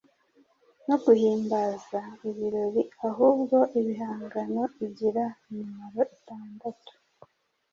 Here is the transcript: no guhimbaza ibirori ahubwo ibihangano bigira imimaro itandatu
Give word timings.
no 0.87 0.95
guhimbaza 1.03 1.99
ibirori 2.29 2.83
ahubwo 3.09 3.57
ibihangano 3.79 4.61
bigira 4.77 5.25
imimaro 5.49 6.01
itandatu 6.17 6.91